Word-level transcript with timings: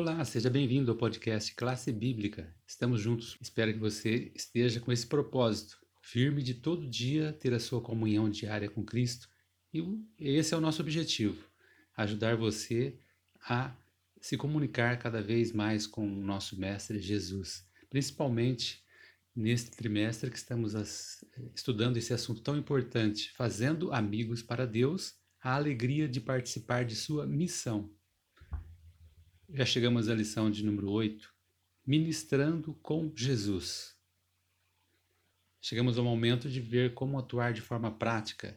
Olá, 0.00 0.24
seja 0.24 0.48
bem-vindo 0.48 0.90
ao 0.90 0.96
podcast 0.96 1.54
Classe 1.54 1.92
Bíblica. 1.92 2.50
Estamos 2.66 3.02
juntos. 3.02 3.36
Espero 3.38 3.70
que 3.70 3.78
você 3.78 4.32
esteja 4.34 4.80
com 4.80 4.90
esse 4.90 5.06
propósito, 5.06 5.76
firme 6.00 6.42
de 6.42 6.54
todo 6.54 6.88
dia 6.88 7.34
ter 7.34 7.52
a 7.52 7.60
sua 7.60 7.82
comunhão 7.82 8.30
diária 8.30 8.70
com 8.70 8.82
Cristo. 8.82 9.28
E 9.74 9.84
esse 10.18 10.54
é 10.54 10.56
o 10.56 10.60
nosso 10.60 10.80
objetivo: 10.80 11.44
ajudar 11.94 12.34
você 12.34 12.98
a 13.46 13.76
se 14.22 14.38
comunicar 14.38 14.98
cada 14.98 15.20
vez 15.20 15.52
mais 15.52 15.86
com 15.86 16.10
o 16.10 16.22
nosso 16.22 16.58
Mestre 16.58 16.98
Jesus, 16.98 17.68
principalmente 17.90 18.82
neste 19.36 19.70
trimestre 19.70 20.30
que 20.30 20.38
estamos 20.38 20.72
estudando 21.54 21.98
esse 21.98 22.14
assunto 22.14 22.40
tão 22.40 22.56
importante, 22.56 23.32
fazendo 23.32 23.92
amigos 23.92 24.42
para 24.42 24.66
Deus, 24.66 25.12
a 25.42 25.54
alegria 25.54 26.08
de 26.08 26.22
participar 26.22 26.86
de 26.86 26.96
sua 26.96 27.26
missão. 27.26 27.90
Já 29.52 29.64
chegamos 29.64 30.08
à 30.08 30.14
lição 30.14 30.48
de 30.48 30.64
número 30.64 30.88
8, 30.88 31.34
ministrando 31.84 32.72
com 32.74 33.12
Jesus. 33.16 33.96
Chegamos 35.60 35.98
ao 35.98 36.04
momento 36.04 36.48
de 36.48 36.60
ver 36.60 36.94
como 36.94 37.18
atuar 37.18 37.52
de 37.52 37.60
forma 37.60 37.90
prática, 37.90 38.56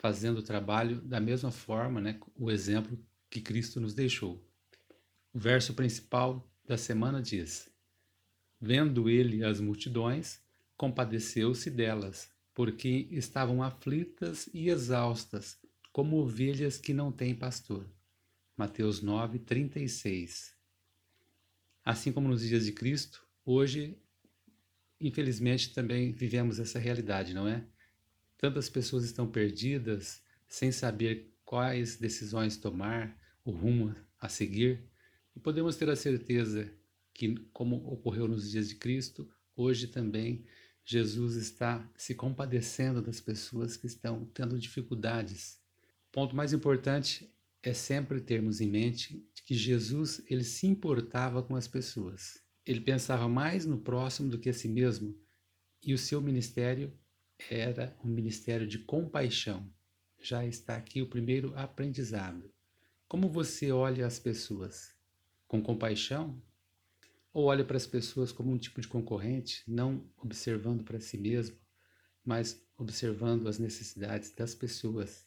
fazendo 0.00 0.38
o 0.38 0.42
trabalho 0.42 1.00
da 1.00 1.20
mesma 1.20 1.52
forma, 1.52 2.00
né, 2.00 2.18
o 2.34 2.50
exemplo 2.50 2.98
que 3.30 3.40
Cristo 3.40 3.80
nos 3.80 3.94
deixou. 3.94 4.44
O 5.32 5.38
verso 5.38 5.74
principal 5.74 6.52
da 6.66 6.76
semana 6.76 7.22
diz: 7.22 7.70
Vendo 8.60 9.08
ele 9.08 9.44
as 9.44 9.60
multidões, 9.60 10.40
compadeceu-se 10.76 11.70
delas, 11.70 12.28
porque 12.52 13.06
estavam 13.12 13.62
aflitas 13.62 14.50
e 14.52 14.70
exaustas, 14.70 15.56
como 15.92 16.16
ovelhas 16.16 16.78
que 16.78 16.92
não 16.92 17.12
têm 17.12 17.32
pastor. 17.32 17.88
Mateus 18.56 19.00
9, 19.00 19.38
36. 19.38 20.54
Assim 21.84 22.12
como 22.12 22.28
nos 22.28 22.42
dias 22.42 22.64
de 22.64 22.72
Cristo, 22.72 23.26
hoje, 23.44 23.98
infelizmente, 25.00 25.72
também 25.72 26.12
vivemos 26.12 26.58
essa 26.58 26.78
realidade, 26.78 27.34
não 27.34 27.48
é? 27.48 27.64
Tantas 28.36 28.68
pessoas 28.68 29.04
estão 29.04 29.26
perdidas, 29.26 30.22
sem 30.46 30.70
saber 30.70 31.34
quais 31.44 31.96
decisões 31.96 32.56
tomar, 32.56 33.18
o 33.44 33.50
rumo 33.50 33.94
a 34.20 34.28
seguir, 34.28 34.84
e 35.34 35.40
podemos 35.40 35.76
ter 35.76 35.88
a 35.88 35.96
certeza 35.96 36.72
que, 37.12 37.34
como 37.52 37.76
ocorreu 37.90 38.28
nos 38.28 38.50
dias 38.50 38.68
de 38.68 38.76
Cristo, 38.76 39.28
hoje 39.56 39.86
também 39.86 40.44
Jesus 40.84 41.36
está 41.36 41.88
se 41.96 42.14
compadecendo 42.14 43.00
das 43.00 43.20
pessoas 43.20 43.76
que 43.76 43.86
estão 43.86 44.24
tendo 44.26 44.58
dificuldades. 44.58 45.60
O 46.08 46.12
ponto 46.12 46.36
mais 46.36 46.52
importante 46.52 47.32
é 47.62 47.72
sempre 47.72 48.20
termos 48.20 48.60
em 48.60 48.68
mente 48.68 49.24
que 49.44 49.54
Jesus 49.54 50.22
ele 50.28 50.44
se 50.44 50.66
importava 50.66 51.42
com 51.42 51.54
as 51.54 51.68
pessoas. 51.68 52.42
Ele 52.64 52.80
pensava 52.80 53.28
mais 53.28 53.66
no 53.66 53.78
próximo 53.78 54.28
do 54.28 54.38
que 54.38 54.48
a 54.48 54.54
si 54.54 54.68
mesmo, 54.68 55.16
e 55.82 55.92
o 55.92 55.98
seu 55.98 56.20
ministério 56.20 56.92
era 57.50 57.96
um 58.04 58.08
ministério 58.08 58.66
de 58.66 58.78
compaixão. 58.78 59.68
Já 60.20 60.46
está 60.46 60.76
aqui 60.76 61.02
o 61.02 61.08
primeiro 61.08 61.52
aprendizado. 61.56 62.52
Como 63.08 63.28
você 63.28 63.72
olha 63.72 64.06
as 64.06 64.18
pessoas? 64.18 64.94
Com 65.48 65.60
compaixão? 65.60 66.40
Ou 67.32 67.46
olha 67.46 67.64
para 67.64 67.76
as 67.76 67.86
pessoas 67.86 68.30
como 68.30 68.52
um 68.52 68.58
tipo 68.58 68.80
de 68.80 68.88
concorrente, 68.88 69.62
não 69.66 70.08
observando 70.16 70.84
para 70.84 71.00
si 71.00 71.18
mesmo, 71.18 71.56
mas 72.24 72.64
observando 72.76 73.48
as 73.48 73.58
necessidades 73.58 74.32
das 74.32 74.54
pessoas? 74.54 75.26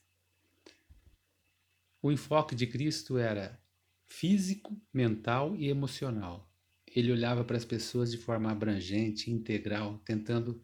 O 2.05 2.11
enfoque 2.11 2.53
de 2.53 2.67
Cristo 2.67 3.17
era 3.17 3.59
físico, 4.03 4.79
mental 4.93 5.55
e 5.55 5.69
emocional. 5.69 6.47
Ele 6.85 7.11
olhava 7.11 7.43
para 7.43 7.57
as 7.57 7.65
pessoas 7.65 8.11
de 8.11 8.19
forma 8.19 8.51
abrangente, 8.51 9.31
integral, 9.31 9.97
tentando 10.05 10.61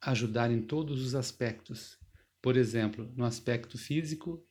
ajudar 0.00 0.50
em 0.50 0.60
todos 0.60 1.00
os 1.00 1.14
aspectos. 1.14 1.96
Por 2.42 2.56
exemplo, 2.56 3.08
no 3.14 3.24
aspecto 3.24 3.78
físico, 3.78 4.44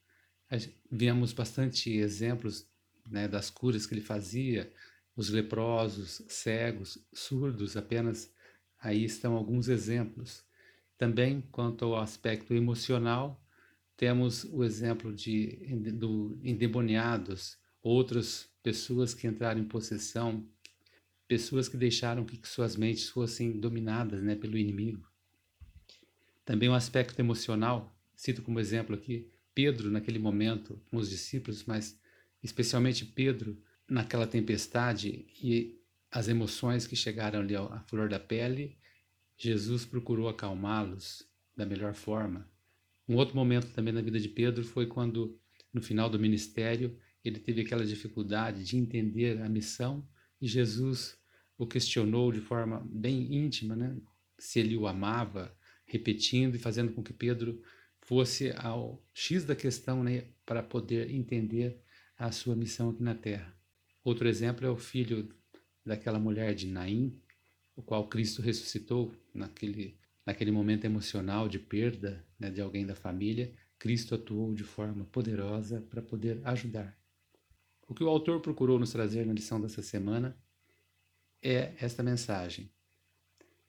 vemos 0.90 1.34
bastante 1.34 1.92
exemplos 1.92 2.66
né, 3.06 3.28
das 3.28 3.50
curas 3.50 3.86
que 3.86 3.94
ele 3.94 4.00
fazia, 4.00 4.72
os 5.18 5.28
leprosos, 5.28 6.24
cegos, 6.30 6.98
surdos, 7.13 7.75
apenas 7.75 8.34
aí 8.80 9.03
estão 9.03 9.34
alguns 9.34 9.68
exemplos. 9.68 10.46
Também 10.98 11.42
quanto 11.52 11.84
ao 11.84 11.98
aspecto 11.98 12.53
emocional, 12.53 13.46
temos 14.01 14.45
o 14.45 14.63
exemplo 14.63 15.13
de 15.13 15.57
do 15.94 16.35
endemoniados, 16.44 17.56
outras 17.84 18.50
pessoas 18.63 19.13
que 19.13 19.28
entraram 19.28 19.62
em 19.62 19.63
possessão, 19.63 20.44
pessoas 21.28 21.69
que 21.69 21.78
deixaram 21.78 22.25
que 22.25 22.39
suas 22.47 22.75
mentes 22.75 23.09
fossem 23.09 23.59
dominadas 23.59 24.23
né, 24.23 24.34
pelo 24.34 24.57
inimigo. 24.57 25.07
Também 26.44 26.67
o 26.67 26.72
um 26.72 26.75
aspecto 26.75 27.19
emocional, 27.19 27.95
cito 28.16 28.41
como 28.41 28.59
exemplo 28.59 28.95
aqui 28.95 29.29
Pedro 29.53 29.91
naquele 29.91 30.18
momento 30.18 30.81
com 30.89 30.97
os 30.97 31.07
discípulos, 31.07 31.63
mas 31.66 31.95
especialmente 32.41 33.06
Pedro 33.06 33.56
naquela 33.88 34.25
tempestade 34.25 35.28
e 35.44 35.79
as 36.09 36.28
emoções 36.28 36.88
que 36.88 36.95
chegaram 36.95 37.41
ali 37.41 37.56
à 37.56 37.79
flor 37.81 38.09
da 38.09 38.19
pele, 38.19 38.75
Jesus 39.38 39.85
procurou 39.85 40.28
acalmá-los 40.28 41.23
da 41.56 41.68
melhor 41.68 41.94
forma. 41.94 42.50
Um 43.12 43.18
outro 43.18 43.36
momento 43.36 43.68
também 43.74 43.94
na 43.94 44.02
vida 44.02 44.18
de 44.18 44.30
Pedro 44.30 44.64
foi 44.64 44.88
quando, 44.88 45.38
no 45.74 45.82
final 45.82 46.10
do 46.10 46.18
ministério, 46.18 46.98
ele 47.26 47.40
teve 47.40 47.60
aquela 47.60 47.86
dificuldade 47.86 48.64
de 48.64 48.78
entender 48.78 49.42
a 49.42 49.50
missão 49.50 50.08
e 50.42 50.48
Jesus 50.48 51.18
o 51.58 51.68
questionou 51.68 52.32
de 52.32 52.40
forma 52.40 52.82
bem 52.90 53.36
íntima, 53.36 53.76
né? 53.76 53.98
se 54.40 54.62
ele 54.62 54.78
o 54.78 54.88
amava, 54.88 55.54
repetindo 55.86 56.56
e 56.56 56.58
fazendo 56.58 56.94
com 56.94 57.04
que 57.04 57.12
Pedro 57.12 57.62
fosse 58.00 58.54
ao 58.56 59.04
X 59.14 59.44
da 59.44 59.58
questão 59.58 60.06
né? 60.06 60.28
para 60.46 60.64
poder 60.64 61.12
entender 61.12 61.82
a 62.18 62.32
sua 62.32 62.56
missão 62.56 62.92
aqui 62.92 63.04
na 63.04 63.14
terra. 63.14 63.54
Outro 64.06 64.26
exemplo 64.26 64.66
é 64.66 64.70
o 64.70 64.78
filho 64.78 65.28
daquela 65.86 66.18
mulher 66.18 66.56
de 66.56 66.66
Naim, 66.66 67.22
o 67.76 67.82
qual 67.82 68.08
Cristo 68.08 68.42
ressuscitou 68.42 69.14
naquele 69.34 70.00
naquele 70.26 70.52
momento 70.52 70.86
emocional 70.86 71.48
de 71.48 71.59
perda 71.59 72.26
né, 72.40 72.50
de 72.50 72.62
alguém 72.62 72.86
da 72.86 72.96
família, 72.96 73.54
Cristo 73.78 74.16
atuou 74.16 74.54
de 74.54 74.64
forma 74.64 75.06
poderosa 75.06 75.82
para 75.82 76.02
poder 76.02 76.40
ajudar. 76.44 76.98
O 77.88 77.94
que 77.94 78.04
o 78.04 78.09
autor 78.09 78.40
procurou 78.40 78.80
nos 78.80 78.92
trazer 78.92 79.26
na 79.26 79.34
lição 79.34 79.60
dessa 79.60 79.81
semana 79.81 80.38
é 81.42 81.74
esta 81.80 82.04
mensagem. 82.04 82.72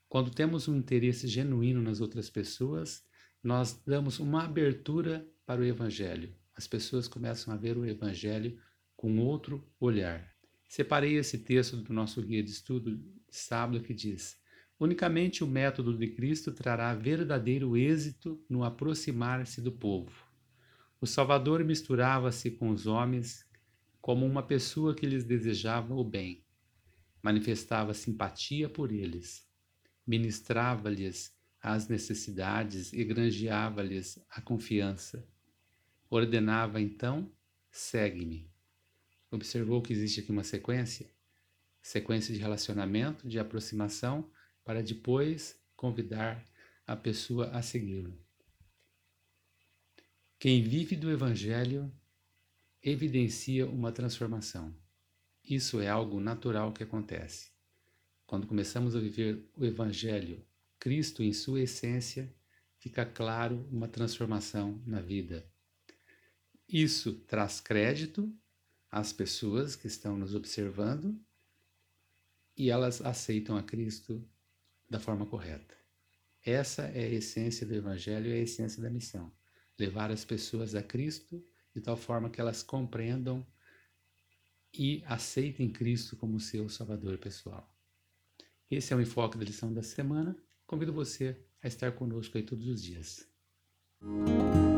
Quando 0.08 0.30
temos 0.30 0.68
um 0.68 0.76
interesse 0.76 1.26
genuíno 1.26 1.80
nas 1.80 2.00
outras 2.00 2.28
pessoas, 2.28 3.02
nós 3.42 3.82
damos 3.86 4.20
uma 4.20 4.44
abertura 4.44 5.26
para 5.46 5.62
o 5.62 5.64
Evangelho. 5.64 6.36
As 6.54 6.68
pessoas 6.68 7.08
começam 7.08 7.52
a 7.52 7.56
ver 7.56 7.78
o 7.78 7.86
Evangelho 7.86 8.58
com 8.94 9.18
outro 9.18 9.66
olhar. 9.80 10.30
Separei 10.68 11.16
esse 11.16 11.38
texto 11.38 11.78
do 11.78 11.92
nosso 11.92 12.22
guia 12.22 12.42
de 12.42 12.50
estudo 12.50 12.96
de 12.96 13.14
sábado 13.30 13.82
que 13.82 13.94
diz: 13.94 14.38
Unicamente 14.82 15.44
o 15.44 15.46
método 15.46 15.96
de 15.96 16.08
Cristo 16.08 16.50
trará 16.50 16.92
verdadeiro 16.92 17.76
êxito 17.76 18.44
no 18.50 18.64
aproximar-se 18.64 19.60
do 19.60 19.70
povo. 19.70 20.10
O 21.00 21.06
Salvador 21.06 21.62
misturava-se 21.62 22.50
com 22.50 22.68
os 22.68 22.84
homens 22.88 23.46
como 24.00 24.26
uma 24.26 24.42
pessoa 24.42 24.92
que 24.92 25.06
lhes 25.06 25.22
desejava 25.22 25.94
o 25.94 26.02
bem. 26.02 26.44
Manifestava 27.22 27.94
simpatia 27.94 28.68
por 28.68 28.90
eles, 28.90 29.48
ministrava-lhes 30.04 31.32
as 31.60 31.86
necessidades 31.86 32.92
e 32.92 33.04
granjeava-lhes 33.04 34.18
a 34.28 34.40
confiança. 34.40 35.24
Ordenava 36.10 36.80
então: 36.80 37.30
segue-me. 37.70 38.50
Observou 39.30 39.80
que 39.80 39.92
existe 39.92 40.18
aqui 40.18 40.32
uma 40.32 40.42
sequência? 40.42 41.08
Sequência 41.80 42.34
de 42.34 42.40
relacionamento, 42.40 43.28
de 43.28 43.38
aproximação 43.38 44.28
para 44.64 44.82
depois 44.82 45.60
convidar 45.76 46.44
a 46.86 46.96
pessoa 46.96 47.50
a 47.50 47.62
segui-lo. 47.62 48.18
Quem 50.38 50.62
vive 50.62 50.96
do 50.96 51.10
Evangelho 51.10 51.92
evidencia 52.82 53.66
uma 53.66 53.92
transformação. 53.92 54.74
Isso 55.44 55.80
é 55.80 55.88
algo 55.88 56.20
natural 56.20 56.72
que 56.72 56.82
acontece. 56.82 57.50
Quando 58.26 58.46
começamos 58.46 58.96
a 58.96 59.00
viver 59.00 59.48
o 59.56 59.64
Evangelho, 59.64 60.44
Cristo 60.78 61.22
em 61.22 61.32
sua 61.32 61.60
essência, 61.60 62.34
fica 62.78 63.06
claro 63.06 63.68
uma 63.70 63.86
transformação 63.86 64.82
na 64.84 65.00
vida. 65.00 65.48
Isso 66.68 67.12
traz 67.26 67.60
crédito 67.60 68.34
às 68.90 69.12
pessoas 69.12 69.76
que 69.76 69.86
estão 69.86 70.16
nos 70.16 70.34
observando 70.34 71.16
e 72.56 72.70
elas 72.70 73.00
aceitam 73.00 73.56
a 73.56 73.62
Cristo 73.62 74.28
da 74.92 75.00
forma 75.00 75.24
correta. 75.26 75.74
Essa 76.44 76.82
é 76.82 77.04
a 77.04 77.08
essência 77.08 77.66
do 77.66 77.74
Evangelho 77.74 78.28
e 78.28 78.32
a 78.34 78.38
essência 78.38 78.82
da 78.82 78.90
missão: 78.90 79.32
levar 79.78 80.10
as 80.10 80.24
pessoas 80.24 80.74
a 80.74 80.82
Cristo 80.82 81.42
de 81.74 81.80
tal 81.80 81.96
forma 81.96 82.28
que 82.28 82.40
elas 82.40 82.62
compreendam 82.62 83.44
e 84.74 85.02
aceitem 85.06 85.72
Cristo 85.72 86.16
como 86.16 86.38
seu 86.38 86.68
Salvador 86.68 87.16
pessoal. 87.18 87.74
Esse 88.70 88.92
é 88.92 88.96
o 88.96 89.00
enfoque 89.00 89.38
da 89.38 89.44
lição 89.44 89.72
da 89.72 89.82
semana. 89.82 90.36
Convido 90.66 90.92
você 90.92 91.42
a 91.62 91.68
estar 91.68 91.92
conosco 91.92 92.36
aí 92.36 92.44
todos 92.44 92.66
os 92.66 92.82
dias. 92.82 93.26
Música 94.00 94.71